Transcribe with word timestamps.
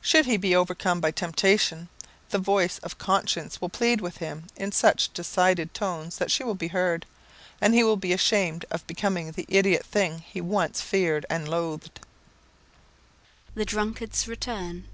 Should 0.00 0.26
he 0.26 0.36
be 0.36 0.54
overcome 0.54 1.00
by 1.00 1.10
temptation, 1.10 1.88
the 2.30 2.38
voice 2.38 2.78
of 2.84 2.96
conscience 2.96 3.60
will 3.60 3.68
plead 3.70 4.00
with 4.00 4.18
him 4.18 4.46
in 4.54 4.70
such 4.70 5.12
decided 5.12 5.74
tones 5.74 6.18
that 6.18 6.30
she 6.30 6.44
will 6.44 6.54
be 6.54 6.68
heard, 6.68 7.06
and 7.60 7.74
he 7.74 7.82
will 7.82 7.96
be 7.96 8.12
ashamed 8.12 8.64
of 8.70 8.86
becoming 8.86 9.32
the 9.32 9.46
idiot 9.48 9.84
thing 9.84 10.20
he 10.20 10.40
once 10.40 10.80
feared 10.80 11.26
and 11.28 11.48
loathed. 11.48 11.98
The 13.56 13.64
Drunkard's 13.64 14.28
Return. 14.28 14.86